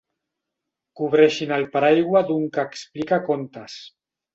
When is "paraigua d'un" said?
1.77-2.51